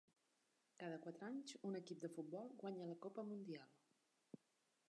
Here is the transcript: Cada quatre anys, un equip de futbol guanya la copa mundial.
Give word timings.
Cada 0.83 0.97
quatre 1.03 1.27
anys, 1.27 1.53
un 1.69 1.77
equip 1.81 2.01
de 2.05 2.11
futbol 2.15 2.51
guanya 2.65 2.91
la 2.93 2.99
copa 3.07 3.27
mundial. 3.29 3.81